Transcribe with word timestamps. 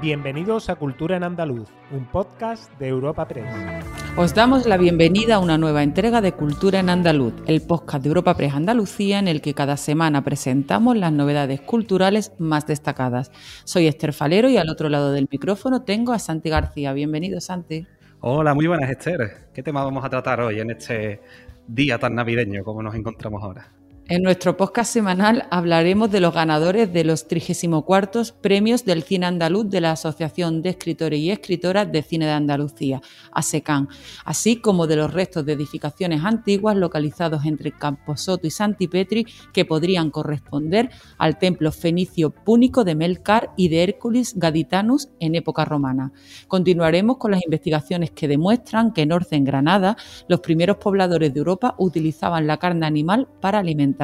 Bienvenidos 0.00 0.70
a 0.70 0.76
Cultura 0.76 1.16
en 1.16 1.24
Andaluz, 1.24 1.68
un 1.90 2.06
podcast 2.06 2.72
de 2.78 2.86
Europa 2.86 3.26
Press. 3.26 3.52
Os 4.16 4.32
damos 4.32 4.64
la 4.64 4.76
bienvenida 4.76 5.34
a 5.34 5.38
una 5.40 5.58
nueva 5.58 5.82
entrega 5.82 6.20
de 6.20 6.30
Cultura 6.30 6.78
en 6.78 6.88
Andaluz, 6.88 7.34
el 7.48 7.62
podcast 7.62 8.04
de 8.04 8.08
Europa 8.10 8.36
Press 8.36 8.54
Andalucía 8.54 9.18
en 9.18 9.26
el 9.26 9.40
que 9.40 9.54
cada 9.54 9.76
semana 9.76 10.22
presentamos 10.22 10.96
las 10.96 11.10
novedades 11.10 11.60
culturales 11.62 12.32
más 12.38 12.64
destacadas. 12.68 13.32
Soy 13.64 13.88
Esther 13.88 14.12
Falero 14.12 14.48
y 14.48 14.56
al 14.56 14.68
otro 14.68 14.88
lado 14.88 15.10
del 15.10 15.26
micrófono 15.28 15.82
tengo 15.82 16.12
a 16.12 16.20
Santi 16.20 16.48
García. 16.48 16.92
Bienvenido, 16.92 17.40
Santi. 17.40 17.84
Hola, 18.20 18.54
muy 18.54 18.68
buenas, 18.68 18.88
Esther. 18.88 19.48
¿Qué 19.52 19.64
tema 19.64 19.82
vamos 19.82 20.04
a 20.04 20.08
tratar 20.08 20.40
hoy 20.42 20.60
en 20.60 20.70
este 20.70 21.20
día 21.66 21.98
tan 21.98 22.14
navideño 22.14 22.62
como 22.62 22.84
nos 22.84 22.94
encontramos 22.94 23.42
ahora? 23.42 23.77
En 24.10 24.22
nuestro 24.22 24.56
podcast 24.56 24.90
semanal 24.90 25.46
hablaremos 25.50 26.10
de 26.10 26.20
los 26.20 26.32
ganadores 26.32 26.90
de 26.90 27.04
los 27.04 27.28
34 27.28 28.22
premios 28.40 28.86
del 28.86 29.02
cine 29.02 29.26
andaluz 29.26 29.68
de 29.68 29.82
la 29.82 29.92
Asociación 29.92 30.62
de 30.62 30.70
Escritores 30.70 31.20
y 31.20 31.30
Escritoras 31.30 31.92
de 31.92 32.00
Cine 32.00 32.24
de 32.24 32.32
Andalucía, 32.32 33.02
ASECAN, 33.32 33.86
así 34.24 34.62
como 34.62 34.86
de 34.86 34.96
los 34.96 35.12
restos 35.12 35.44
de 35.44 35.52
edificaciones 35.52 36.24
antiguas 36.24 36.74
localizados 36.74 37.44
entre 37.44 37.70
Camposoto 37.72 38.46
y 38.46 38.50
Santipetri 38.50 39.26
que 39.52 39.66
podrían 39.66 40.10
corresponder 40.10 40.88
al 41.18 41.36
templo 41.36 41.70
fenicio 41.70 42.30
púnico 42.30 42.84
de 42.84 42.94
Melcar 42.94 43.50
y 43.58 43.68
de 43.68 43.82
Hércules 43.82 44.38
Gaditanus 44.38 45.10
en 45.20 45.34
época 45.34 45.66
romana. 45.66 46.12
Continuaremos 46.46 47.18
con 47.18 47.32
las 47.32 47.44
investigaciones 47.44 48.12
que 48.12 48.26
demuestran 48.26 48.94
que 48.94 49.02
en 49.02 49.12
Orce, 49.12 49.38
Granada, 49.40 49.98
los 50.28 50.40
primeros 50.40 50.78
pobladores 50.78 51.34
de 51.34 51.40
Europa 51.40 51.74
utilizaban 51.76 52.46
la 52.46 52.56
carne 52.56 52.86
animal 52.86 53.28
para 53.42 53.58
alimentar 53.58 53.97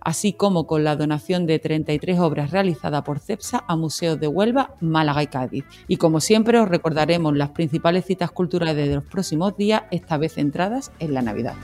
así 0.00 0.32
como 0.32 0.66
con 0.66 0.84
la 0.84 0.96
donación 0.96 1.46
de 1.46 1.58
33 1.58 2.18
obras 2.18 2.50
realizadas 2.50 3.02
por 3.02 3.20
CEPSA 3.20 3.64
a 3.66 3.76
museos 3.76 4.18
de 4.20 4.28
Huelva, 4.28 4.74
Málaga 4.80 5.22
y 5.22 5.28
Cádiz. 5.28 5.64
Y 5.88 5.96
como 5.96 6.20
siempre 6.20 6.58
os 6.58 6.68
recordaremos 6.68 7.36
las 7.36 7.50
principales 7.50 8.04
citas 8.04 8.30
culturales 8.30 8.88
de 8.88 8.94
los 8.94 9.04
próximos 9.04 9.56
días, 9.56 9.82
esta 9.90 10.16
vez 10.16 10.34
centradas 10.34 10.92
en 10.98 11.14
la 11.14 11.22
Navidad. 11.22 11.54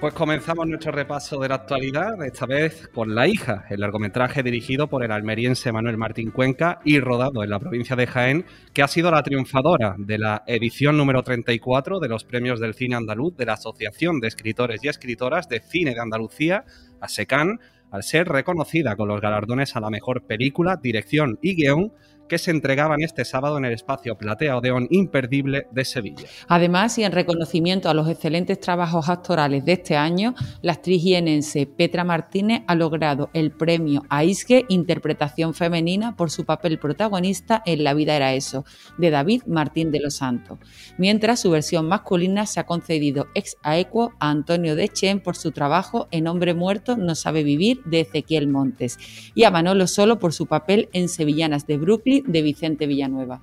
Pues 0.00 0.14
comenzamos 0.14 0.66
nuestro 0.66 0.92
repaso 0.92 1.38
de 1.40 1.48
la 1.50 1.56
actualidad, 1.56 2.24
esta 2.24 2.46
vez 2.46 2.88
con 2.88 3.14
La 3.14 3.28
hija, 3.28 3.66
el 3.68 3.80
largometraje 3.80 4.42
dirigido 4.42 4.88
por 4.88 5.04
el 5.04 5.12
almeriense 5.12 5.72
Manuel 5.72 5.98
Martín 5.98 6.30
Cuenca 6.30 6.80
y 6.86 7.00
rodado 7.00 7.44
en 7.44 7.50
la 7.50 7.60
provincia 7.60 7.96
de 7.96 8.06
Jaén, 8.06 8.46
que 8.72 8.82
ha 8.82 8.88
sido 8.88 9.10
la 9.10 9.22
triunfadora 9.22 9.96
de 9.98 10.16
la 10.16 10.42
edición 10.46 10.96
número 10.96 11.22
34 11.22 12.00
de 12.00 12.08
los 12.08 12.24
premios 12.24 12.60
del 12.60 12.72
cine 12.72 12.96
andaluz 12.96 13.36
de 13.36 13.44
la 13.44 13.52
Asociación 13.52 14.20
de 14.20 14.28
Escritores 14.28 14.82
y 14.82 14.88
Escritoras 14.88 15.50
de 15.50 15.60
Cine 15.60 15.92
de 15.92 16.00
Andalucía, 16.00 16.64
ASECAN, 16.98 17.60
al 17.90 18.02
ser 18.02 18.26
reconocida 18.26 18.96
con 18.96 19.08
los 19.08 19.20
galardones 19.20 19.76
a 19.76 19.80
la 19.80 19.90
mejor 19.90 20.22
película, 20.22 20.76
dirección 20.82 21.38
y 21.42 21.56
guion 21.56 21.92
que 22.30 22.38
se 22.38 22.52
entregaban 22.52 23.02
este 23.02 23.24
sábado 23.24 23.58
en 23.58 23.64
el 23.64 23.72
espacio 23.72 24.16
Platea 24.16 24.56
Odeón 24.56 24.86
Imperdible 24.90 25.66
de 25.72 25.84
Sevilla. 25.84 26.24
Además, 26.46 26.96
y 26.96 27.02
en 27.02 27.10
reconocimiento 27.10 27.90
a 27.90 27.94
los 27.94 28.08
excelentes 28.08 28.60
trabajos 28.60 29.08
actorales 29.08 29.64
de 29.64 29.72
este 29.72 29.96
año, 29.96 30.36
la 30.62 30.72
actriz 30.72 31.02
jienense 31.02 31.66
Petra 31.66 32.04
Martínez 32.04 32.62
ha 32.68 32.76
logrado 32.76 33.30
el 33.32 33.50
premio 33.50 34.04
AISGE 34.08 34.64
Interpretación 34.68 35.54
Femenina 35.54 36.14
por 36.14 36.30
su 36.30 36.44
papel 36.44 36.78
protagonista 36.78 37.64
en 37.66 37.82
La 37.82 37.94
vida 37.94 38.14
era 38.14 38.32
eso, 38.32 38.64
de 38.96 39.10
David 39.10 39.42
Martín 39.46 39.90
de 39.90 39.98
los 39.98 40.14
Santos, 40.14 40.58
mientras 40.98 41.40
su 41.40 41.50
versión 41.50 41.88
masculina 41.88 42.46
se 42.46 42.60
ha 42.60 42.64
concedido 42.64 43.26
ex 43.34 43.56
aequo 43.64 44.12
a 44.20 44.30
Antonio 44.30 44.76
Dechen 44.76 45.18
por 45.18 45.34
su 45.34 45.50
trabajo 45.50 46.06
en 46.12 46.28
Hombre 46.28 46.54
Muerto 46.54 46.96
no 46.96 47.16
sabe 47.16 47.42
vivir 47.42 47.82
de 47.86 48.00
Ezequiel 48.00 48.46
Montes 48.46 48.98
y 49.34 49.42
a 49.42 49.50
Manolo 49.50 49.88
Solo 49.88 50.20
por 50.20 50.32
su 50.32 50.46
papel 50.46 50.88
en 50.92 51.08
Sevillanas 51.08 51.66
de 51.66 51.76
Brooklyn 51.76 52.19
de 52.26 52.42
Vicente 52.42 52.86
Villanueva. 52.86 53.42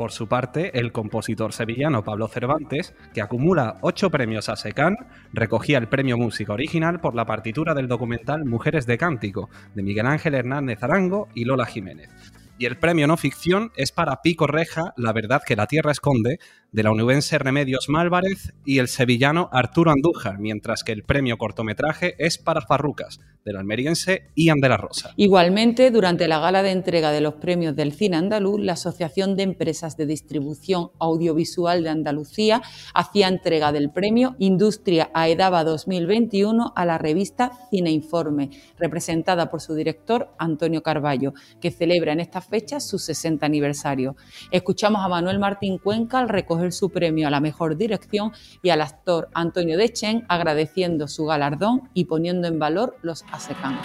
Por 0.00 0.12
su 0.12 0.28
parte, 0.28 0.78
el 0.78 0.92
compositor 0.92 1.52
sevillano 1.52 2.02
Pablo 2.02 2.26
Cervantes, 2.26 2.94
que 3.12 3.20
acumula 3.20 3.76
ocho 3.82 4.08
premios 4.08 4.48
a 4.48 4.56
SECAN, 4.56 4.96
recogía 5.34 5.76
el 5.76 5.88
premio 5.88 6.16
Música 6.16 6.54
Original 6.54 7.00
por 7.00 7.14
la 7.14 7.26
partitura 7.26 7.74
del 7.74 7.86
documental 7.86 8.46
Mujeres 8.46 8.86
de 8.86 8.96
Cántico, 8.96 9.50
de 9.74 9.82
Miguel 9.82 10.06
Ángel 10.06 10.34
Hernández 10.34 10.82
Arango 10.82 11.28
y 11.34 11.44
Lola 11.44 11.66
Jiménez. 11.66 12.08
Y 12.56 12.66
el 12.66 12.78
premio 12.78 13.06
no 13.06 13.16
ficción 13.16 13.72
es 13.76 13.92
para 13.92 14.22
Pico 14.22 14.46
Reja, 14.46 14.94
La 14.96 15.12
verdad 15.12 15.42
que 15.46 15.56
la 15.56 15.66
tierra 15.66 15.92
esconde, 15.92 16.38
de 16.72 16.82
la 16.84 16.92
onubense 16.92 17.38
Remedios 17.38 17.88
Málvarez 17.88 18.52
y 18.64 18.78
el 18.78 18.88
sevillano 18.88 19.48
Arturo 19.52 19.90
Andújar, 19.90 20.38
mientras 20.38 20.84
que 20.84 20.92
el 20.92 21.02
premio 21.02 21.36
cortometraje 21.36 22.14
es 22.18 22.38
para 22.38 22.60
Farrucas, 22.60 23.18
del 23.44 23.56
almeriense 23.56 24.30
Ian 24.36 24.60
de 24.60 24.68
la 24.68 24.76
Rosa. 24.76 25.12
Igualmente, 25.16 25.90
durante 25.90 26.28
la 26.28 26.38
gala 26.38 26.62
de 26.62 26.70
entrega 26.70 27.10
de 27.10 27.20
los 27.20 27.34
premios 27.34 27.74
del 27.74 27.92
cine 27.92 28.18
andaluz, 28.18 28.60
la 28.60 28.74
Asociación 28.74 29.34
de 29.36 29.42
Empresas 29.42 29.96
de 29.96 30.06
Distribución 30.06 30.90
Audiovisual 31.00 31.82
de 31.82 31.90
Andalucía 31.90 32.62
hacía 32.94 33.28
entrega 33.28 33.72
del 33.72 33.90
premio 33.90 34.36
Industria 34.38 35.10
AEDABA 35.14 35.64
2021 35.64 36.72
a 36.76 36.84
la 36.84 36.98
revista 36.98 37.52
Cine 37.70 37.90
Informe, 37.90 38.50
representada 38.78 39.50
por 39.50 39.60
su 39.60 39.74
director 39.74 40.28
Antonio 40.38 40.82
Carballo, 40.82 41.32
que 41.60 41.70
celebra 41.70 42.12
en 42.12 42.20
esta 42.20 42.40
fecha 42.40 42.78
su 42.78 42.98
60 42.98 43.44
aniversario. 43.44 44.16
Escuchamos 44.50 45.04
a 45.04 45.08
Manuel 45.08 45.38
Martín 45.38 45.78
Cuenca 45.78 46.18
al 46.18 46.28
recoger 46.28 46.59
su 46.72 46.90
premio 46.90 47.26
a 47.26 47.30
la 47.30 47.40
mejor 47.40 47.76
dirección 47.76 48.32
y 48.62 48.70
al 48.70 48.80
actor 48.82 49.28
Antonio 49.34 49.76
Dechen 49.76 50.24
agradeciendo 50.28 51.08
su 51.08 51.26
galardón 51.26 51.88
y 51.94 52.04
poniendo 52.04 52.46
en 52.48 52.58
valor 52.58 52.96
los 53.02 53.24
ASECAN. 53.32 53.78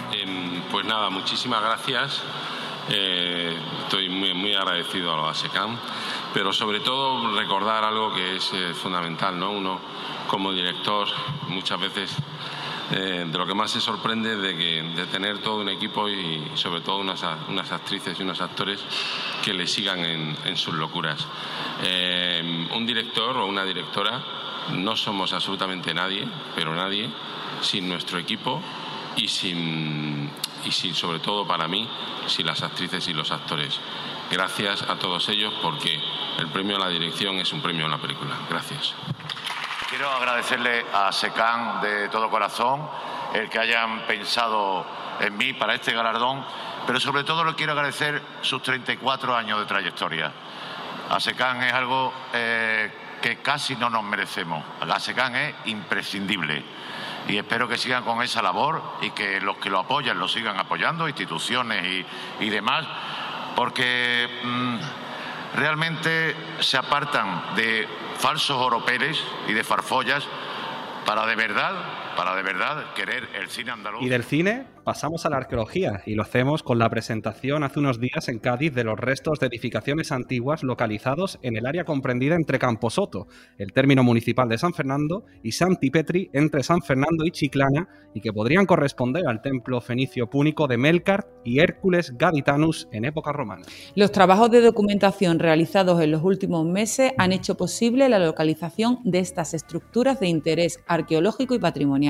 pues 0.70 0.86
nada, 0.86 1.10
muchísimas 1.10 1.62
gracias. 1.62 2.22
Eh, 2.88 3.52
estoy 3.82 4.08
muy, 4.08 4.32
muy 4.34 4.54
agradecido 4.54 5.12
a 5.12 5.16
los 5.16 5.38
ASECAN, 5.38 5.78
pero 6.32 6.52
sobre 6.52 6.80
todo 6.80 7.36
recordar 7.36 7.82
algo 7.82 8.14
que 8.14 8.36
es 8.36 8.50
eh, 8.52 8.74
fundamental, 8.74 9.38
¿no? 9.38 9.50
Uno 9.50 9.80
como 10.28 10.52
director 10.52 11.08
muchas 11.48 11.80
veces 11.80 12.16
eh, 12.92 13.26
de 13.26 13.38
lo 13.38 13.46
que 13.46 13.54
más 13.54 13.70
se 13.70 13.80
sorprende 13.80 14.36
de, 14.36 14.56
que, 14.56 14.82
de 14.82 15.06
tener 15.06 15.38
todo 15.38 15.60
un 15.60 15.68
equipo 15.68 16.08
y 16.08 16.52
sobre 16.54 16.80
todo 16.80 16.98
unas, 16.98 17.24
unas 17.48 17.72
actrices 17.72 18.18
y 18.18 18.22
unos 18.22 18.40
actores 18.40 18.80
que 19.42 19.52
le 19.52 19.66
sigan 19.66 20.04
en, 20.04 20.56
sus 20.56 20.74
locuras. 20.74 21.26
Eh, 21.82 22.68
un 22.74 22.86
director 22.86 23.36
o 23.38 23.46
una 23.46 23.64
directora 23.64 24.22
no 24.72 24.96
somos 24.96 25.32
absolutamente 25.32 25.92
nadie, 25.94 26.28
pero 26.54 26.74
nadie, 26.74 27.10
sin 27.60 27.88
nuestro 27.88 28.18
equipo 28.18 28.62
y 29.16 29.28
sin, 29.28 30.30
y 30.64 30.70
sin, 30.70 30.94
sobre 30.94 31.18
todo 31.18 31.46
para 31.46 31.66
mí, 31.66 31.88
sin 32.28 32.46
las 32.46 32.62
actrices 32.62 33.08
y 33.08 33.14
los 33.14 33.32
actores. 33.32 33.80
Gracias 34.30 34.82
a 34.82 34.96
todos 34.96 35.28
ellos 35.28 35.52
porque 35.62 36.00
el 36.38 36.48
premio 36.48 36.76
a 36.76 36.80
la 36.80 36.88
dirección 36.88 37.38
es 37.38 37.52
un 37.52 37.62
premio 37.62 37.86
a 37.86 37.88
la 37.88 37.98
película. 37.98 38.36
Gracias. 38.48 38.94
Quiero 39.84 40.10
agradecerle 40.10 40.84
a 40.92 41.12
SECAN 41.12 41.80
de 41.80 42.08
todo 42.08 42.28
corazón 42.28 42.88
el 43.34 43.48
que 43.48 43.58
hayan 43.58 44.00
pensado 44.06 44.84
en 45.20 45.36
mí 45.36 45.52
para 45.52 45.74
este 45.74 45.92
galardón, 45.92 46.44
pero 46.86 46.98
sobre 46.98 47.22
todo 47.22 47.44
le 47.44 47.54
quiero 47.54 47.72
agradecer 47.72 48.20
sus 48.40 48.62
34 48.62 49.36
años 49.36 49.60
de 49.60 49.66
trayectoria. 49.66 50.32
ASECAN 51.10 51.62
es 51.62 51.72
algo 51.72 52.12
eh, 52.32 52.90
que 53.22 53.36
casi 53.36 53.76
no 53.76 53.88
nos 53.88 54.02
merecemos. 54.02 54.64
ASECAN 54.80 55.36
es 55.36 55.54
imprescindible 55.66 56.64
y 57.28 57.36
espero 57.36 57.68
que 57.68 57.76
sigan 57.76 58.02
con 58.02 58.22
esa 58.22 58.42
labor 58.42 58.82
y 59.02 59.10
que 59.10 59.40
los 59.40 59.58
que 59.58 59.70
lo 59.70 59.80
apoyan 59.80 60.18
lo 60.18 60.26
sigan 60.26 60.58
apoyando, 60.58 61.06
instituciones 61.06 62.04
y, 62.40 62.50
demás, 62.50 62.86
porque 63.54 64.40
mm, 64.42 64.76
realmente 65.54 66.34
se 66.60 66.76
apartan 66.76 67.54
de 67.54 68.05
falsos 68.18 68.56
oropeles 68.56 69.22
y 69.46 69.52
de 69.52 69.64
farfollas 69.64 70.24
para 71.04 71.26
de 71.26 71.36
verdad, 71.36 71.74
para 72.16 72.34
de 72.34 72.42
verdad 72.42 72.84
querer 72.94 73.24
el 73.38 73.48
cine 73.48 73.70
andaluz. 73.70 74.02
Y 74.02 74.08
del 74.08 74.24
cine 74.24 74.64
pasamos 74.84 75.26
a 75.26 75.30
la 75.30 75.36
arqueología 75.36 76.02
y 76.06 76.14
lo 76.14 76.22
hacemos 76.22 76.62
con 76.62 76.78
la 76.78 76.88
presentación 76.88 77.64
hace 77.64 77.80
unos 77.80 78.00
días 78.00 78.28
en 78.28 78.38
Cádiz 78.38 78.72
de 78.72 78.84
los 78.84 78.98
restos 78.98 79.40
de 79.40 79.48
edificaciones 79.48 80.12
antiguas 80.12 80.62
localizados 80.62 81.38
en 81.42 81.56
el 81.56 81.66
área 81.66 81.84
comprendida 81.84 82.36
entre 82.36 82.58
Camposoto, 82.58 83.26
el 83.58 83.72
término 83.72 84.02
municipal 84.02 84.48
de 84.48 84.58
San 84.58 84.72
Fernando, 84.72 85.24
y 85.42 85.52
Santipetri 85.52 86.30
entre 86.32 86.62
San 86.62 86.82
Fernando 86.82 87.24
y 87.24 87.32
Chiclana 87.32 87.88
y 88.14 88.20
que 88.20 88.32
podrían 88.32 88.64
corresponder 88.64 89.26
al 89.26 89.42
templo 89.42 89.80
fenicio 89.80 90.30
púnico 90.30 90.68
de 90.68 90.78
Melcar 90.78 91.26
y 91.44 91.58
Hércules 91.58 92.14
Gaditanus 92.16 92.88
en 92.92 93.04
época 93.04 93.32
romana. 93.32 93.66
Los 93.94 94.10
trabajos 94.12 94.50
de 94.50 94.62
documentación 94.62 95.38
realizados 95.38 96.00
en 96.00 96.12
los 96.12 96.22
últimos 96.22 96.64
meses 96.64 97.12
han 97.18 97.32
hecho 97.32 97.56
posible 97.56 98.08
la 98.08 98.18
localización 98.18 99.00
de 99.04 99.18
estas 99.18 99.52
estructuras 99.52 100.20
de 100.20 100.28
interés 100.28 100.80
arqueológico 100.86 101.54
y 101.54 101.58
patrimonial. 101.58 102.05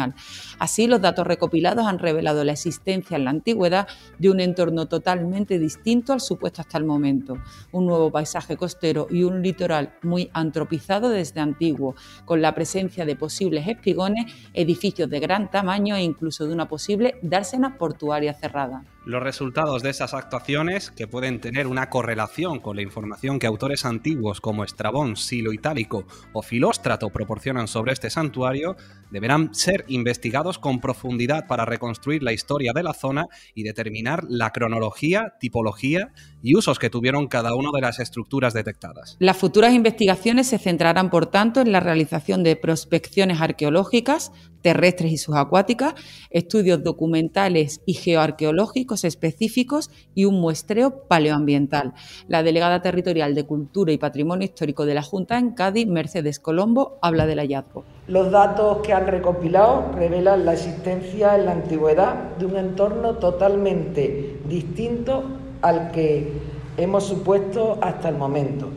Así, 0.58 0.86
los 0.86 1.00
datos 1.00 1.26
recopilados 1.26 1.86
han 1.86 1.98
revelado 1.98 2.44
la 2.44 2.52
existencia 2.52 3.16
en 3.16 3.24
la 3.24 3.30
antigüedad 3.30 3.88
de 4.18 4.30
un 4.30 4.40
entorno 4.40 4.86
totalmente 4.86 5.58
distinto 5.58 6.12
al 6.12 6.20
supuesto 6.20 6.60
hasta 6.60 6.78
el 6.78 6.84
momento. 6.84 7.38
Un 7.72 7.86
nuevo 7.86 8.10
paisaje 8.10 8.56
costero 8.56 9.06
y 9.10 9.22
un 9.22 9.42
litoral 9.42 9.94
muy 10.02 10.30
antropizado 10.32 11.08
desde 11.08 11.40
antiguo, 11.40 11.94
con 12.24 12.42
la 12.42 12.54
presencia 12.54 13.04
de 13.04 13.16
posibles 13.16 13.68
espigones, 13.68 14.32
edificios 14.54 15.08
de 15.10 15.20
gran 15.20 15.50
tamaño 15.50 15.96
e 15.96 16.02
incluso 16.02 16.46
de 16.46 16.52
una 16.52 16.68
posible 16.68 17.16
dársena 17.22 17.76
portuaria 17.78 18.34
cerrada. 18.34 18.84
Los 19.06 19.22
resultados 19.22 19.84
de 19.84 19.90
esas 19.90 20.14
actuaciones, 20.14 20.90
que 20.90 21.06
pueden 21.06 21.40
tener 21.40 21.68
una 21.68 21.88
correlación 21.90 22.58
con 22.58 22.74
la 22.74 22.82
información 22.82 23.38
que 23.38 23.46
autores 23.46 23.84
antiguos 23.84 24.40
como 24.40 24.64
Estrabón, 24.64 25.14
Silo 25.14 25.52
Itálico 25.52 26.06
o 26.32 26.42
Filóstrato 26.42 27.10
proporcionan 27.10 27.68
sobre 27.68 27.92
este 27.92 28.10
santuario, 28.10 28.76
deberán 29.12 29.54
ser 29.54 29.84
investigados 29.88 30.58
con 30.58 30.80
profundidad 30.80 31.46
para 31.46 31.64
reconstruir 31.64 32.22
la 32.22 32.32
historia 32.32 32.72
de 32.74 32.82
la 32.82 32.94
zona 32.94 33.26
y 33.54 33.62
determinar 33.62 34.24
la 34.28 34.50
cronología, 34.50 35.34
tipología 35.40 36.12
y 36.42 36.56
usos 36.56 36.78
que 36.78 36.90
tuvieron 36.90 37.26
cada 37.26 37.54
una 37.54 37.70
de 37.74 37.80
las 37.80 37.98
estructuras 37.98 38.54
detectadas. 38.54 39.16
Las 39.18 39.36
futuras 39.36 39.74
investigaciones 39.74 40.46
se 40.46 40.58
centrarán, 40.58 41.10
por 41.10 41.26
tanto, 41.26 41.60
en 41.60 41.72
la 41.72 41.80
realización 41.80 42.42
de 42.42 42.56
prospecciones 42.56 43.40
arqueológicas, 43.40 44.32
terrestres 44.62 45.12
y 45.12 45.18
subacuáticas, 45.18 45.94
estudios 46.30 46.82
documentales 46.82 47.80
y 47.86 47.94
geoarqueológicos 47.94 49.04
específicos 49.04 49.90
y 50.14 50.24
un 50.24 50.40
muestreo 50.40 51.06
paleoambiental. 51.06 51.94
La 52.28 52.42
delegada 52.42 52.82
territorial 52.82 53.34
de 53.34 53.46
Cultura 53.46 53.92
y 53.92 53.98
Patrimonio 53.98 54.44
Histórico 54.44 54.86
de 54.86 54.94
la 54.94 55.02
Junta 55.02 55.38
en 55.38 55.52
Cádiz, 55.52 55.86
Mercedes 55.86 56.40
Colombo, 56.40 56.98
habla 57.00 57.26
del 57.26 57.38
hallazgo. 57.38 57.95
Los 58.08 58.30
datos 58.30 58.78
que 58.78 58.92
han 58.92 59.08
recopilado 59.08 59.86
revelan 59.92 60.46
la 60.46 60.52
existencia 60.52 61.34
en 61.34 61.46
la 61.46 61.52
antigüedad 61.52 62.36
de 62.38 62.46
un 62.46 62.56
entorno 62.56 63.14
totalmente 63.14 64.38
distinto 64.48 65.24
al 65.60 65.90
que 65.90 66.30
hemos 66.76 67.02
supuesto 67.02 67.78
hasta 67.80 68.08
el 68.08 68.16
momento. 68.16 68.68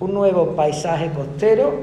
Un 0.00 0.14
nuevo 0.14 0.56
paisaje 0.56 1.12
costero 1.12 1.74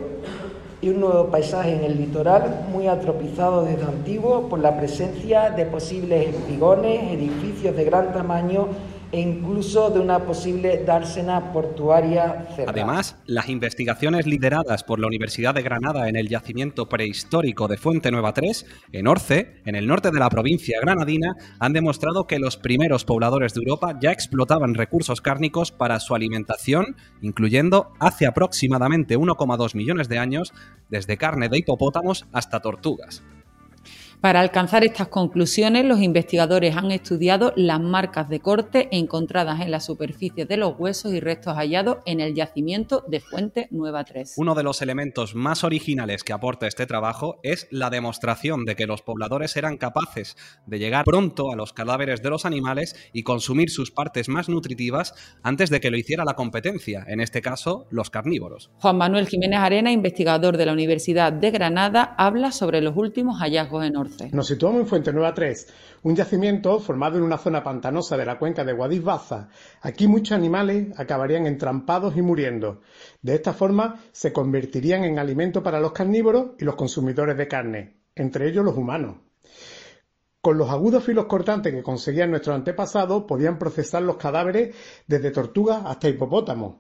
y 0.82 0.90
un 0.90 1.00
nuevo 1.00 1.28
paisaje 1.28 1.74
en 1.74 1.86
el 1.86 1.98
litoral 1.98 2.66
muy 2.70 2.88
atropizado 2.88 3.64
desde 3.64 3.84
antiguo 3.84 4.50
por 4.50 4.60
la 4.60 4.76
presencia 4.76 5.52
de 5.52 5.66
posibles 5.66 6.36
espigones, 6.36 7.14
edificios 7.14 7.78
de 7.78 7.86
gran 7.86 8.12
tamaño 8.12 8.68
e 9.12 9.20
incluso 9.20 9.90
de 9.90 10.00
una 10.00 10.20
posible 10.20 10.84
dársena 10.86 11.52
portuaria 11.52 12.46
cerrada. 12.56 12.72
Además, 12.72 13.18
las 13.26 13.50
investigaciones 13.50 14.28
lideradas 14.28 14.84
por 14.84 15.00
la 15.00 15.08
Universidad 15.08 15.56
de 15.56 15.64
Granada 15.64 16.10
en 16.10 16.16
el 16.16 16.30
yacimiento 16.30 16.88
prehistórico 16.88 17.68
de 17.68 17.78
Fuente 17.78 18.12
Nueva 18.12 18.34
3, 18.34 18.66
en 18.92 19.08
Orce, 19.08 19.62
en 19.66 19.76
el 19.76 19.88
norte 19.88 20.12
de 20.12 20.20
la 20.20 20.30
provincia 20.30 20.80
granadina, 20.82 21.36
han 21.60 21.74
demostrado 21.74 22.28
que 22.28 22.40
los 22.40 22.58
primeros 22.58 23.06
pobladores 23.06 23.54
de 23.54 23.62
Europa 23.62 23.98
ya 24.00 24.12
explotaban 24.12 24.76
recursos 24.76 25.22
cárnicos 25.22 25.72
para 25.72 26.00
su 26.00 26.14
alimentación, 26.14 26.96
incluyendo 27.22 27.94
hace 28.00 28.28
aproximadamente 28.28 29.18
1,2 29.18 29.76
millones 29.76 30.08
de 30.08 30.20
años, 30.20 30.54
desde 30.90 31.18
carne 31.18 31.50
de 31.50 31.58
hipopótamos 31.58 32.28
hasta 32.32 32.60
tortugas. 32.60 33.24
Para 34.22 34.42
alcanzar 34.42 34.84
estas 34.84 35.08
conclusiones, 35.08 35.86
los 35.86 36.02
investigadores 36.02 36.76
han 36.76 36.92
estudiado 36.92 37.54
las 37.56 37.80
marcas 37.80 38.28
de 38.28 38.42
corte 38.42 38.90
encontradas 38.92 39.62
en 39.62 39.72
la 39.72 39.80
superficie 39.80 40.44
de 40.46 40.58
los 40.58 40.78
huesos 40.78 41.14
y 41.14 41.22
restos 41.22 41.56
hallados 41.56 42.00
en 42.06 42.20
el 42.20 42.36
yacimiento 42.36 43.06
de 43.08 43.22
Fuente 43.22 43.70
Nueva 43.72 44.04
3. 44.04 44.34
Uno 44.36 44.56
de 44.56 44.64
los 44.64 44.82
elementos 44.82 45.36
más 45.36 45.64
originales 45.64 46.26
que 46.26 46.34
aporta 46.34 46.68
este 46.68 46.86
trabajo 46.86 47.40
es 47.44 47.70
la 47.72 47.90
demostración 47.90 48.66
de 48.66 48.76
que 48.76 48.88
los 48.88 49.02
pobladores 49.02 49.56
eran 49.56 49.78
capaces 49.78 50.36
de 50.66 50.80
llegar 50.80 51.06
pronto 51.06 51.54
a 51.54 51.56
los 51.56 51.72
cadáveres 51.72 52.22
de 52.22 52.30
los 52.30 52.46
animales 52.46 52.98
y 53.14 53.24
consumir 53.24 53.70
sus 53.70 53.90
partes 53.90 54.28
más 54.28 54.50
nutritivas 54.50 55.14
antes 55.44 55.70
de 55.70 55.80
que 55.80 55.92
lo 55.92 55.98
hiciera 55.98 56.26
la 56.26 56.34
competencia, 56.34 57.06
en 57.08 57.22
este 57.22 57.42
caso 57.42 57.88
los 57.90 58.10
carnívoros. 58.10 58.70
Juan 58.80 58.98
Manuel 58.98 59.30
Jiménez 59.30 59.60
Arena, 59.60 59.94
investigador 59.94 60.58
de 60.58 60.66
la 60.66 60.74
Universidad 60.74 61.32
de 61.32 61.52
Granada, 61.52 62.16
habla 62.18 62.52
sobre 62.52 62.82
los 62.82 62.98
últimos 62.98 63.40
hallazgos 63.40 63.86
en 63.86 63.96
Nos 64.32 64.48
situamos 64.48 64.82
en 64.82 64.88
Fuente 64.88 65.14
Nueva 65.14 65.34
3, 65.34 65.68
un 66.04 66.16
yacimiento 66.16 66.80
formado 66.80 67.18
en 67.18 67.24
una 67.24 67.38
zona 67.38 67.64
pantanosa 67.64 68.18
de 68.18 68.26
la 68.26 68.38
cuenca 68.38 68.64
de 68.64 68.74
Guadix-Baza. 68.74 69.50
Aquí 69.82 70.08
muchos 70.08 70.34
animales 70.34 70.88
acabarían 70.98 71.46
entrampados 71.46 72.16
y 72.18 72.22
muriendo. 72.22 72.82
De 73.22 73.36
esta 73.36 73.54
forma 73.54 74.00
se 74.12 74.34
convertirían 74.34 75.04
en 75.04 75.20
alimento 75.20 75.64
para 75.64 75.80
los 75.80 75.92
carnívoros 75.92 76.52
y 76.60 76.66
los 76.66 76.76
consumidores 76.76 77.38
de 77.38 77.48
carne, 77.48 77.98
entre 78.16 78.48
ellos 78.48 78.66
los 78.66 78.78
humanos. 78.78 79.18
Con 80.42 80.58
los 80.58 80.70
agudos 80.70 81.04
filos 81.04 81.26
cortantes 81.26 81.74
que 81.74 81.84
conseguían 81.84 82.30
nuestros 82.30 82.56
antepasados 82.56 83.26
podían 83.26 83.60
procesar 83.60 84.04
los 84.04 84.16
cadáveres 84.16 84.74
desde 85.06 85.32
tortugas 85.32 85.82
hasta 85.86 86.08
hipopótamos. 86.08 86.76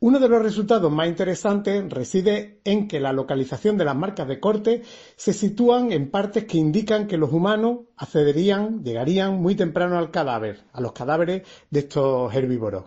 Uno 0.00 0.20
de 0.20 0.28
los 0.28 0.40
resultados 0.40 0.92
más 0.92 1.08
interesantes 1.08 1.90
reside 1.90 2.60
en 2.62 2.86
que 2.86 3.00
la 3.00 3.12
localización 3.12 3.76
de 3.76 3.84
las 3.84 3.96
marcas 3.96 4.28
de 4.28 4.38
corte 4.38 4.82
se 5.16 5.32
sitúan 5.32 5.90
en 5.90 6.12
partes 6.12 6.44
que 6.44 6.56
indican 6.56 7.08
que 7.08 7.16
los 7.16 7.32
humanos 7.32 7.80
accederían, 7.96 8.84
llegarían 8.84 9.42
muy 9.42 9.56
temprano 9.56 9.98
al 9.98 10.12
cadáver, 10.12 10.62
a 10.72 10.80
los 10.80 10.92
cadáveres 10.92 11.42
de 11.70 11.80
estos 11.80 12.32
herbívoros. 12.32 12.84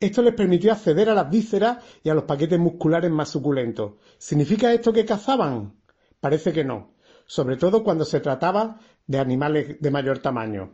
Esto 0.00 0.22
les 0.22 0.34
permitió 0.34 0.72
acceder 0.72 1.08
a 1.08 1.14
las 1.14 1.30
vísceras 1.30 1.78
y 2.02 2.08
a 2.08 2.14
los 2.14 2.24
paquetes 2.24 2.58
musculares 2.58 3.12
más 3.12 3.28
suculentos. 3.28 3.92
¿Significa 4.18 4.72
esto 4.72 4.92
que 4.92 5.04
cazaban? 5.04 5.76
Parece 6.18 6.52
que 6.52 6.64
no, 6.64 6.94
sobre 7.26 7.56
todo 7.56 7.84
cuando 7.84 8.04
se 8.04 8.18
trataba 8.18 8.80
de 9.06 9.20
animales 9.20 9.80
de 9.80 9.90
mayor 9.92 10.18
tamaño. 10.18 10.72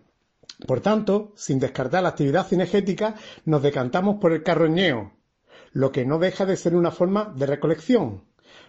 Por 0.66 0.80
tanto, 0.80 1.32
sin 1.36 1.58
descartar 1.58 2.02
la 2.02 2.10
actividad 2.10 2.46
cinegética, 2.46 3.14
nos 3.44 3.62
decantamos 3.62 4.16
por 4.20 4.32
el 4.32 4.42
carroñeo, 4.42 5.19
lo 5.72 5.92
que 5.92 6.04
no 6.04 6.18
deja 6.18 6.46
de 6.46 6.56
ser 6.56 6.74
una 6.74 6.90
forma 6.90 7.32
de 7.36 7.46
recolección. 7.46 8.22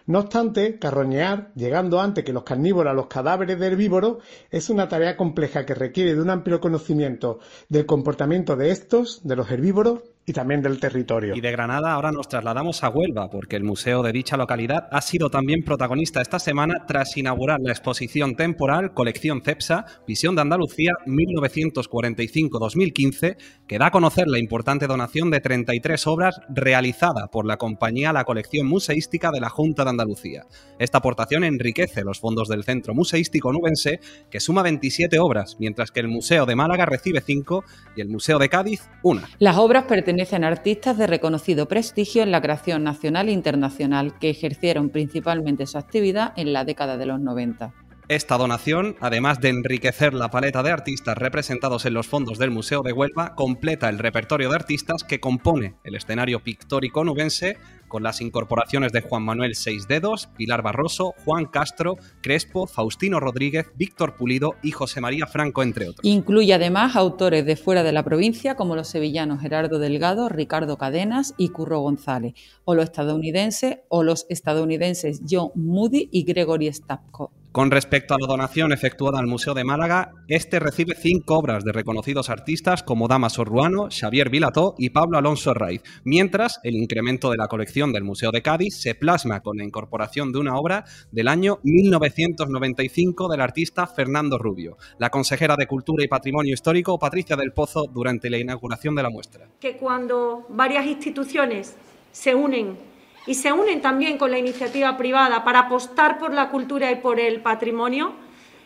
No 0.06 0.20
obstante, 0.20 0.78
carroñear, 0.78 1.52
llegando 1.54 2.00
antes 2.00 2.24
que 2.24 2.32
los 2.32 2.42
carnívoros 2.42 2.90
a 2.90 2.94
los 2.94 3.06
cadáveres 3.06 3.58
de 3.58 3.66
herbívoros, 3.66 4.18
es 4.50 4.68
una 4.68 4.88
tarea 4.88 5.16
compleja 5.16 5.64
que 5.64 5.74
requiere 5.74 6.14
de 6.14 6.20
un 6.20 6.30
amplio 6.30 6.60
conocimiento 6.60 7.38
del 7.68 7.86
comportamiento 7.86 8.56
de 8.56 8.70
estos, 8.70 9.20
de 9.26 9.36
los 9.36 9.50
herbívoros, 9.50 10.00
y 10.24 10.32
también 10.32 10.62
del 10.62 10.78
territorio. 10.78 11.34
Y 11.34 11.40
de 11.40 11.50
Granada 11.50 11.92
ahora 11.92 12.12
nos 12.12 12.28
trasladamos 12.28 12.84
a 12.84 12.90
Huelva, 12.90 13.28
porque 13.28 13.56
el 13.56 13.64
museo 13.64 14.02
de 14.02 14.12
dicha 14.12 14.36
localidad 14.36 14.86
ha 14.92 15.00
sido 15.00 15.30
también 15.30 15.64
protagonista 15.64 16.22
esta 16.22 16.38
semana 16.38 16.84
tras 16.86 17.16
inaugurar 17.16 17.58
la 17.60 17.72
exposición 17.72 18.36
temporal 18.36 18.94
Colección 18.94 19.42
CEPSA, 19.42 19.84
Visión 20.06 20.36
de 20.36 20.42
Andalucía 20.42 20.92
1945-2015, 21.06 23.36
que 23.66 23.78
da 23.78 23.86
a 23.86 23.90
conocer 23.90 24.28
la 24.28 24.38
importante 24.38 24.86
donación 24.86 25.28
de 25.30 25.40
33 25.40 26.06
obras 26.06 26.40
realizada 26.48 27.26
por 27.28 27.44
la 27.44 27.56
compañía 27.56 28.12
La 28.12 28.24
Colección 28.24 28.68
Museística 28.68 29.32
de 29.32 29.40
la 29.40 29.48
Junta 29.48 29.82
de 29.84 29.90
Andalucía. 29.90 30.46
Esta 30.78 30.98
aportación 30.98 31.42
enriquece 31.42 32.04
los 32.04 32.20
fondos 32.20 32.46
del 32.48 32.62
Centro 32.62 32.94
Museístico 32.94 33.52
Nubense, 33.52 33.98
que 34.30 34.38
suma 34.38 34.62
27 34.62 35.18
obras, 35.18 35.56
mientras 35.58 35.90
que 35.90 35.98
el 36.00 36.06
Museo 36.08 36.46
de 36.46 36.54
Málaga 36.54 36.86
recibe 36.86 37.20
5 37.20 37.64
y 37.96 38.02
el 38.02 38.08
Museo 38.08 38.38
de 38.38 38.48
Cádiz 38.48 38.88
una. 39.02 39.28
Las 39.38 39.56
obras 39.56 39.84
pertenecen 39.84 40.11
a 40.20 40.44
artistas 40.44 40.98
de 40.98 41.06
reconocido 41.06 41.66
prestigio 41.66 42.22
en 42.22 42.30
la 42.30 42.42
creación 42.42 42.84
nacional 42.84 43.28
e 43.28 43.32
internacional 43.32 44.18
que 44.18 44.30
ejercieron 44.30 44.90
principalmente 44.90 45.66
su 45.66 45.78
actividad 45.78 46.32
en 46.36 46.52
la 46.52 46.64
década 46.64 46.98
de 46.98 47.06
los 47.06 47.20
90. 47.20 47.72
Esta 48.08 48.36
donación, 48.36 48.96
además 49.00 49.40
de 49.40 49.48
enriquecer 49.48 50.12
la 50.12 50.28
paleta 50.28 50.62
de 50.64 50.72
artistas 50.72 51.16
representados 51.16 51.86
en 51.86 51.94
los 51.94 52.08
fondos 52.08 52.36
del 52.36 52.50
Museo 52.50 52.82
de 52.82 52.92
Huelva, 52.92 53.34
completa 53.36 53.88
el 53.88 54.00
repertorio 54.00 54.50
de 54.50 54.56
artistas 54.56 55.04
que 55.04 55.20
compone 55.20 55.76
el 55.84 55.94
escenario 55.94 56.40
pictórico 56.40 57.04
nubense 57.04 57.58
con 57.86 58.02
las 58.02 58.20
incorporaciones 58.20 58.90
de 58.90 59.02
Juan 59.02 59.22
Manuel 59.22 59.54
Seis 59.54 59.86
Dedos, 59.86 60.28
Pilar 60.36 60.62
Barroso, 60.62 61.14
Juan 61.24 61.46
Castro, 61.46 61.96
Crespo, 62.22 62.66
Faustino 62.66 63.20
Rodríguez, 63.20 63.70
Víctor 63.76 64.16
Pulido 64.16 64.56
y 64.62 64.72
José 64.72 65.00
María 65.00 65.26
Franco, 65.26 65.62
entre 65.62 65.88
otros. 65.88 66.04
Incluye 66.04 66.54
además 66.54 66.96
autores 66.96 67.46
de 67.46 67.56
fuera 67.56 67.82
de 67.82 67.92
la 67.92 68.02
provincia 68.02 68.56
como 68.56 68.74
los 68.74 68.88
sevillanos 68.88 69.40
Gerardo 69.40 69.78
Delgado, 69.78 70.28
Ricardo 70.28 70.76
Cadenas 70.76 71.34
y 71.36 71.50
Curro 71.50 71.80
González, 71.80 72.34
o 72.64 72.74
los 72.74 72.86
estadounidenses 72.86 73.78
o 73.88 74.02
los 74.02 74.26
estadounidenses 74.28 75.20
John 75.30 75.50
Moody 75.54 76.08
y 76.10 76.24
Gregory 76.24 76.72
Stapko. 76.72 77.30
Con 77.52 77.70
respecto 77.70 78.14
a 78.14 78.18
la 78.18 78.26
donación 78.26 78.72
efectuada 78.72 79.18
al 79.18 79.26
Museo 79.26 79.52
de 79.52 79.62
Málaga, 79.62 80.12
este 80.26 80.58
recibe 80.58 80.94
cinco 80.98 81.36
obras 81.36 81.62
de 81.64 81.72
reconocidos 81.72 82.30
artistas 82.30 82.82
como 82.82 83.08
Damaso 83.08 83.44
Ruano, 83.44 83.88
Xavier 83.90 84.30
Vilató 84.30 84.74
y 84.78 84.88
Pablo 84.88 85.18
Alonso 85.18 85.52
Raiz, 85.52 85.82
mientras 86.02 86.60
el 86.62 86.76
incremento 86.76 87.30
de 87.30 87.36
la 87.36 87.48
colección 87.48 87.92
del 87.92 88.04
Museo 88.04 88.30
de 88.30 88.40
Cádiz 88.40 88.80
se 88.80 88.94
plasma 88.94 89.40
con 89.40 89.58
la 89.58 89.64
incorporación 89.64 90.32
de 90.32 90.38
una 90.38 90.56
obra 90.56 90.86
del 91.10 91.28
año 91.28 91.58
1995 91.62 93.28
del 93.28 93.42
artista 93.42 93.86
Fernando 93.86 94.38
Rubio. 94.38 94.78
La 94.96 95.10
consejera 95.10 95.54
de 95.54 95.66
Cultura 95.66 96.02
y 96.02 96.08
Patrimonio 96.08 96.54
Histórico, 96.54 96.98
Patricia 96.98 97.36
del 97.36 97.52
Pozo, 97.52 97.84
durante 97.84 98.30
la 98.30 98.38
inauguración 98.38 98.94
de 98.94 99.02
la 99.02 99.10
muestra. 99.10 99.46
Que 99.60 99.76
cuando 99.76 100.46
varias 100.48 100.86
instituciones 100.86 101.76
se 102.12 102.34
unen 102.34 102.91
y 103.26 103.34
se 103.34 103.52
unen 103.52 103.80
también 103.80 104.18
con 104.18 104.30
la 104.30 104.38
iniciativa 104.38 104.96
privada 104.96 105.44
para 105.44 105.60
apostar 105.60 106.18
por 106.18 106.32
la 106.32 106.48
cultura 106.48 106.90
y 106.90 106.96
por 106.96 107.20
el 107.20 107.40
patrimonio. 107.40 108.12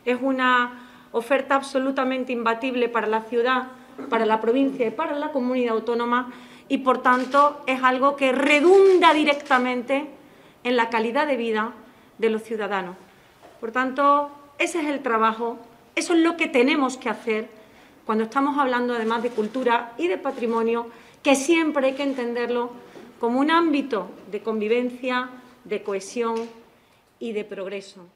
Es 0.05 0.19
una 0.21 0.89
oferta 1.13 1.55
absolutamente 1.55 2.33
imbatible 2.33 2.89
para 2.89 3.07
la 3.07 3.23
ciudad, 3.23 3.69
para 4.09 4.27
la 4.27 4.41
provincia 4.41 4.87
y 4.87 4.91
para 4.91 5.19
la 5.19 5.33
comunidad 5.33 5.75
autónoma 5.75 6.33
y, 6.69 6.79
por 6.79 7.03
tanto, 7.03 7.63
es 7.67 7.83
algo 7.83 8.17
que 8.17 8.33
redunda 8.33 9.13
directamente 9.13 10.07
en 10.65 10.77
la 10.77 10.91
calidad 10.91 11.27
de 11.27 11.37
vida 11.37 11.73
de 12.19 12.31
los 12.31 12.43
ciudadanos. 12.43 12.97
Por 13.61 13.73
tanto, 13.73 14.31
ese 14.59 14.81
es 14.81 14.87
el 14.87 15.03
trabajo, 15.03 15.59
eso 15.95 16.15
es 16.15 16.21
lo 16.21 16.37
que 16.37 16.49
tenemos 16.49 16.97
que 16.97 17.09
hacer 17.09 17.49
cuando 18.05 18.25
estamos 18.25 18.57
hablando 18.57 18.95
además 18.95 19.23
de 19.23 19.31
cultura 19.31 19.93
y 19.99 20.07
de 20.07 20.17
patrimonio, 20.17 20.87
que 21.23 21.35
siempre 21.35 21.89
hay 21.89 21.95
que 21.95 22.05
entenderlo 22.05 22.71
como 23.19 23.41
un 23.41 23.51
ámbito 23.51 24.11
de 24.31 24.43
convivencia, 24.43 25.31
de 25.65 25.83
cohesión 25.83 26.49
y 27.19 27.33
de 27.33 27.45
progreso. 27.45 28.07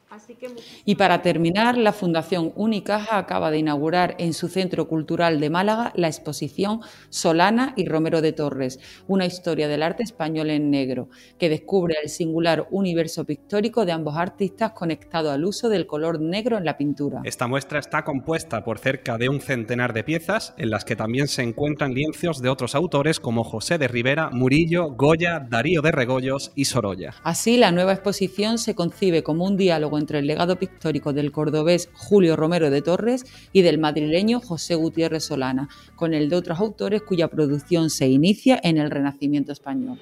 Y 0.85 0.97
para 0.97 1.23
terminar, 1.23 1.79
la 1.79 1.93
Fundación 1.93 2.53
Unicaja 2.57 3.19
acaba 3.19 3.51
de 3.51 3.59
inaugurar 3.59 4.17
en 4.19 4.33
su 4.33 4.49
Centro 4.49 4.89
Cultural 4.89 5.39
de 5.39 5.51
Málaga 5.51 5.93
la 5.95 6.09
exposición 6.09 6.81
Solana 7.11 7.75
y 7.77 7.87
Romero 7.87 8.21
de 8.21 8.33
Torres, 8.33 8.81
una 9.07 9.27
historia 9.27 9.69
del 9.69 9.83
arte 9.83 10.03
español 10.03 10.51
en 10.51 10.71
negro, 10.71 11.09
que 11.39 11.49
descubre 11.49 11.97
el 12.03 12.09
singular 12.09 12.67
universo 12.71 13.25
pictórico 13.25 13.85
de 13.87 13.93
ambos 13.93 14.17
artistas 14.17 14.73
conectado 14.73 15.31
al 15.31 15.45
uso 15.45 15.69
del 15.69 15.87
color 15.87 16.21
negro 16.21 16.59
en 16.59 16.65
la 16.65 16.77
pintura. 16.77 17.21
Esta 17.25 17.47
muestra 17.47 17.79
está 17.79 18.03
compuesta 18.03 18.65
por 18.65 18.79
cerca 18.79 19.17
de 19.17 19.29
un 19.29 19.41
centenar 19.41 19.93
de 19.93 20.03
piezas, 20.03 20.55
en 20.57 20.71
las 20.71 20.85
que 20.85 20.97
también 20.97 21.29
se 21.29 21.43
encuentran 21.43 21.95
lienzos 21.95 22.43
de 22.43 22.49
otros 22.49 22.75
autores 22.75 23.21
como 23.21 23.45
José 23.45 23.79
de 23.79 23.87
Rivera, 23.87 24.31
Murillo, 24.31 24.91
Goya, 24.91 25.39
Darío 25.39 25.83
de 25.83 25.93
Regoyos 25.93 26.51
y 26.55 26.65
Sorolla. 26.65 27.15
Así, 27.23 27.57
la 27.57 27.71
nueva 27.71 27.93
exposición 27.93 28.59
se 28.59 28.75
concibe 28.75 29.23
como 29.23 29.45
un 29.45 29.57
diálogo 29.57 30.00
entre 30.01 30.19
el 30.19 30.27
legado 30.27 30.59
pictórico 30.59 31.13
del 31.13 31.31
cordobés 31.31 31.91
Julio 31.93 32.35
Romero 32.35 32.71
de 32.71 32.83
Torres 32.83 33.25
y 33.53 33.63
del 33.63 33.79
madrileño 33.79 34.41
José 34.41 34.75
Gutiérrez 34.75 35.25
Solana, 35.25 35.69
con 35.95 36.15
el 36.15 36.29
de 36.29 36.37
otros 36.37 36.59
autores 36.59 37.03
cuya 37.03 37.29
producción 37.29 37.91
se 37.91 38.09
inicia 38.09 38.59
en 38.63 38.79
el 38.79 38.91
Renacimiento 38.91 39.53
español. 39.53 40.01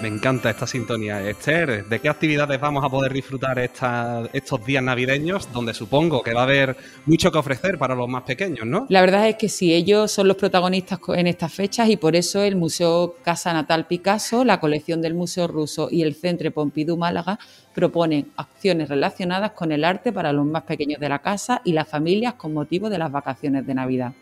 Me 0.00 0.06
encanta 0.06 0.48
esta 0.48 0.64
sintonía. 0.64 1.28
Esther, 1.28 1.84
¿de 1.86 1.98
qué 1.98 2.08
actividades 2.08 2.60
vamos 2.60 2.84
a 2.84 2.88
poder 2.88 3.12
disfrutar 3.12 3.58
estos 3.58 4.64
días 4.64 4.82
navideños? 4.82 5.52
Donde 5.52 5.74
supongo 5.74 6.22
que 6.22 6.32
va 6.32 6.42
a 6.42 6.44
haber 6.44 6.76
mucho 7.06 7.32
que 7.32 7.38
ofrecer 7.38 7.78
para 7.78 7.96
los 7.96 8.08
más 8.08 8.22
pequeños, 8.22 8.64
¿no? 8.64 8.86
La 8.90 9.00
verdad 9.00 9.28
es 9.28 9.34
que 9.34 9.48
sí, 9.48 9.74
ellos 9.74 10.12
son 10.12 10.28
los 10.28 10.36
protagonistas 10.36 11.00
en 11.16 11.26
estas 11.26 11.52
fechas 11.52 11.88
y 11.88 11.96
por 11.96 12.14
eso 12.14 12.44
el 12.44 12.54
Museo 12.54 13.16
Casa 13.24 13.52
Natal 13.52 13.88
Picasso, 13.88 14.44
la 14.44 14.60
colección 14.60 15.02
del 15.02 15.14
Museo 15.14 15.48
Ruso 15.48 15.88
y 15.90 16.02
el 16.02 16.14
Centro 16.14 16.52
Pompidou 16.52 16.96
Málaga 16.96 17.38
proponen 17.74 18.30
acciones 18.36 18.88
relacionadas 18.88 19.50
con 19.50 19.72
el 19.72 19.84
arte 19.84 20.12
para 20.12 20.32
los 20.32 20.46
más 20.46 20.62
pequeños 20.62 21.00
de 21.00 21.08
la 21.08 21.18
casa 21.18 21.60
y 21.64 21.72
las 21.72 21.88
familias 21.88 22.34
con 22.34 22.54
motivo 22.54 22.88
de 22.88 22.98
las 22.98 23.10
vacaciones 23.10 23.66
de 23.66 23.74
Navidad. 23.74 24.12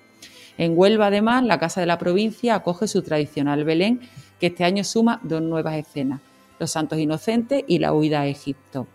En 0.58 0.72
Huelva, 0.76 1.08
además, 1.08 1.44
la 1.44 1.58
Casa 1.58 1.80
de 1.80 1.86
la 1.86 1.98
Provincia 1.98 2.54
acoge 2.54 2.88
su 2.88 3.02
tradicional 3.02 3.64
Belén 3.64 4.00
que 4.40 4.46
este 4.48 4.64
año 4.64 4.84
suma 4.84 5.20
dos 5.22 5.42
nuevas 5.42 5.76
escenas, 5.76 6.20
Los 6.58 6.70
Santos 6.70 6.98
Inocentes 6.98 7.64
y 7.66 7.78
la 7.78 7.92
huida 7.92 8.22
a 8.22 8.26
Egipto. 8.26 8.86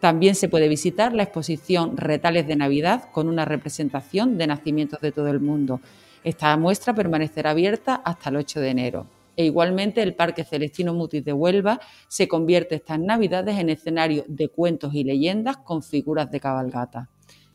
También 0.00 0.34
se 0.34 0.48
puede 0.48 0.68
visitar 0.68 1.14
la 1.14 1.22
exposición 1.22 1.96
Retales 1.96 2.46
de 2.46 2.56
Navidad 2.56 3.08
con 3.12 3.28
una 3.28 3.46
representación 3.46 4.36
de 4.36 4.46
nacimientos 4.46 5.00
de 5.00 5.12
todo 5.12 5.28
el 5.28 5.40
mundo. 5.40 5.80
Esta 6.22 6.54
muestra 6.58 6.94
permanecerá 6.94 7.50
abierta 7.50 7.94
hasta 7.94 8.28
el 8.28 8.36
8 8.36 8.60
de 8.60 8.68
enero. 8.68 9.06
E 9.36 9.44
igualmente 9.44 10.02
el 10.02 10.14
Parque 10.14 10.44
Celestino 10.44 10.92
Mutis 10.92 11.24
de 11.24 11.32
Huelva 11.32 11.80
se 12.08 12.28
convierte 12.28 12.74
estas 12.76 12.98
Navidades 12.98 13.58
en 13.58 13.70
escenario 13.70 14.24
de 14.28 14.48
cuentos 14.48 14.94
y 14.94 15.04
leyendas 15.04 15.58
con 15.58 15.82
figuras 15.82 16.30
de 16.30 16.40
cabalgata. 16.40 17.08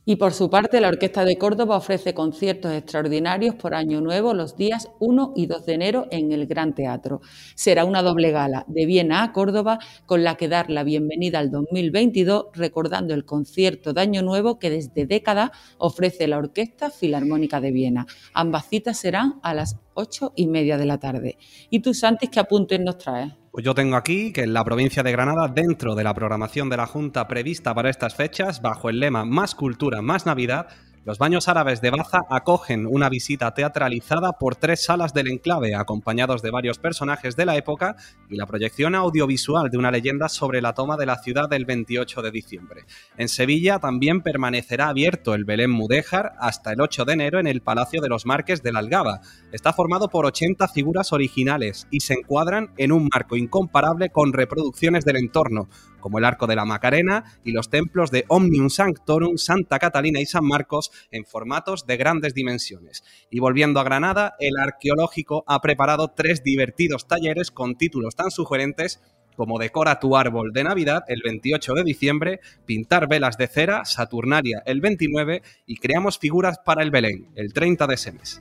Y 0.03 0.15
por 0.15 0.34
su 0.34 0.50
parte, 0.50 0.81
la 0.81 0.88
Orquesta 0.88 1.24
de 1.25 1.38
Córdoba 1.38 1.77
ofrece 1.77 2.15
conciertos 2.15 2.74
extraordinarios 2.74 3.53
por 3.53 3.75
Año 3.75 4.01
Nuevo 4.01 4.34
los 4.34 4.58
días 4.58 4.89
1 5.00 5.34
y 5.36 5.46
2 5.46 5.65
de 5.67 5.74
enero 5.74 6.08
en 6.10 6.31
el 6.31 6.48
Gran 6.48 6.74
Teatro. 6.74 7.22
Será 7.53 7.86
una 7.86 8.01
doble 8.01 8.31
gala 8.31 8.65
de 8.67 8.88
Viena 8.88 9.22
a 9.22 9.31
Córdoba 9.31 9.77
con 10.08 10.24
la 10.24 10.38
que 10.38 10.48
dar 10.48 10.72
la 10.72 10.84
bienvenida 10.84 11.38
al 11.38 11.51
2022 11.51 12.46
recordando 12.55 13.13
el 13.13 13.25
concierto 13.25 13.93
de 13.93 14.01
Año 14.01 14.24
Nuevo 14.24 14.58
que 14.58 14.72
desde 14.72 15.05
décadas 15.05 15.51
ofrece 15.77 16.27
la 16.27 16.39
Orquesta 16.39 16.89
Filarmónica 16.89 17.62
de 17.62 17.72
Viena. 17.72 18.08
Ambas 18.34 18.70
citas 18.70 18.98
serán 18.98 19.39
a 19.43 19.53
las 19.53 19.77
ocho 19.93 20.34
y 20.36 20.48
media 20.48 20.79
de 20.79 20.86
la 20.88 20.98
tarde. 20.98 21.38
¿Y 21.70 21.81
tú, 21.81 21.93
Santis, 21.93 22.31
qué 22.31 22.39
apuntes 22.39 22.79
nos 22.79 22.98
traes? 22.98 23.40
Pues 23.51 23.65
yo 23.65 23.75
tengo 23.75 23.98
aquí 23.98 24.31
que 24.31 24.43
en 24.43 24.53
la 24.53 24.63
provincia 24.63 25.03
de 25.03 25.12
Granada, 25.12 25.50
dentro 25.50 25.93
de 25.93 26.05
la 26.05 26.13
programación 26.13 26.70
de 26.70 26.77
la 26.77 26.88
Junta 26.88 27.27
prevista 27.27 27.75
para 27.75 27.89
estas 27.89 28.15
fechas, 28.15 28.62
bajo 28.62 28.89
el 28.89 29.01
lema 29.01 29.25
Más 29.25 29.55
cultura, 29.55 30.01
más 30.01 30.25
Navidad, 30.25 30.67
los 31.03 31.17
baños 31.17 31.48
árabes 31.48 31.81
de 31.81 31.89
Baza 31.89 32.22
acogen 32.29 32.86
una 32.86 33.10
visita 33.10 33.51
teatralizada 33.55 34.34
por 34.34 34.55
tres 34.55 34.84
salas 34.84 35.15
del 35.15 35.29
enclave, 35.29 35.74
acompañados 35.74 36.43
de 36.43 36.51
varios 36.51 36.77
personajes 36.77 37.36
de 37.36 37.46
la 37.46 37.58
época 37.58 37.96
y 38.29 38.36
la 38.36 38.46
proyección 38.46 38.93
audiovisual 38.93 39.72
de 39.72 39.79
una 39.79 39.89
leyenda 39.89 40.29
sobre 40.29 40.62
la 40.62 40.74
toma 40.74 40.98
de 40.98 41.08
la 41.08 41.17
ciudad 41.17 41.50
del 41.50 41.65
28 41.65 42.22
de 42.22 42.31
diciembre. 42.31 42.86
En 43.17 43.29
Sevilla 43.29 43.79
también 43.79 44.22
permanecerá 44.22 44.89
abierto 44.89 45.34
el 45.34 45.43
Belén 45.43 45.72
Mudéjar 45.72 46.34
hasta 46.39 46.72
el 46.74 46.81
8 46.81 47.05
de 47.05 47.13
enero 47.13 47.39
en 47.39 47.48
el 47.48 47.62
Palacio 47.62 48.00
de 48.00 48.10
los 48.10 48.27
Marques 48.27 48.62
de 48.62 48.72
la 48.72 48.79
Algaba. 48.79 49.22
Está 49.51 49.74
formado 49.74 50.08
por 50.08 50.27
80 50.27 50.67
figuras 50.67 51.13
originales 51.13 51.88
y 51.89 52.01
se 52.01 52.13
encuadran 52.13 52.74
en 52.77 52.91
un 52.91 53.10
marco 53.12 53.36
incomparable 53.36 54.12
con 54.12 54.34
reproducciones 54.34 55.03
del 55.03 55.17
entorno, 55.17 55.67
como 56.01 56.17
el 56.17 56.25
Arco 56.25 56.48
de 56.48 56.55
la 56.58 56.65
Macarena 56.65 57.24
y 57.46 57.51
los 57.51 57.70
templos 57.70 58.12
de 58.12 58.25
Omnium 58.27 58.70
Sanctorum, 58.70 59.38
Santa 59.38 59.79
Catalina 59.79 60.20
y 60.20 60.25
San 60.25 60.46
Marcos 60.46 60.91
en 61.12 61.25
formatos 61.25 61.86
de 61.88 61.98
grandes 61.98 62.34
dimensiones. 62.34 63.03
Y 63.29 63.39
volviendo 63.39 63.79
a 63.79 63.84
Granada, 63.84 64.36
el 64.39 64.58
arqueológico 64.58 65.46
ha 65.48 65.62
preparado 65.62 66.10
tres 66.10 66.43
divertidos 66.43 67.08
talleres 67.08 67.51
con 67.51 67.75
títulos 67.75 68.15
tan 68.15 68.31
sugerentes 68.31 69.00
como 69.41 69.57
Decora 69.57 70.00
tu 70.00 70.15
árbol 70.15 70.53
de 70.53 70.63
Navidad 70.63 71.03
el 71.07 71.24
28 71.24 71.74
de 71.74 71.83
diciembre, 71.83 72.41
Pintar 72.63 73.07
velas 73.07 73.39
de 73.39 73.48
cera, 73.48 73.86
Saturnaria 73.86 74.62
el 74.67 74.81
29 74.81 75.41
y 75.65 75.77
Creamos 75.77 76.19
figuras 76.19 76.60
para 76.63 76.83
el 76.83 76.91
Belén 76.91 77.25
el 77.33 77.51
30 77.51 77.88
de 77.88 77.93
ese 77.95 78.12
mes. 78.12 78.39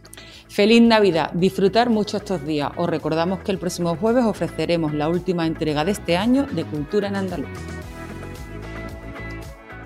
Feliz 0.51 0.83
Navidad, 0.83 1.31
disfrutar 1.33 1.89
mucho 1.89 2.19
estos 2.19 2.45
días. 2.45 2.71
Os 2.77 2.87
recordamos 2.87 3.39
que 3.41 3.51
el 3.51 3.57
próximo 3.57 3.97
jueves 3.97 4.27
ofreceremos 4.27 4.93
la 4.93 5.09
última 5.09 5.47
entrega 5.47 5.87
de 5.87 5.93
este 5.93 6.19
año 6.19 6.47
de 6.53 6.65
Cultura 6.65 7.09
en 7.09 7.17
Andaluz. 7.17 7.80